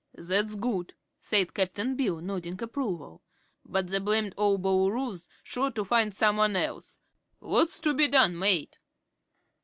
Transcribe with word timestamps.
"That's 0.15 0.55
good," 0.55 0.95
said 1.19 1.53
Cap'n 1.53 1.95
Bill, 1.95 2.21
nodding 2.21 2.59
approval; 2.63 3.21
"but 3.63 3.85
the 3.89 3.99
blamed 3.99 4.33
ol' 4.35 4.57
Bool'roo's 4.57 5.29
sure 5.43 5.69
to 5.69 5.85
find 5.85 6.11
some 6.11 6.37
one 6.37 6.55
else. 6.55 6.97
What's 7.37 7.79
to 7.81 7.93
be 7.93 8.07
done, 8.07 8.35
mate?" 8.39 8.79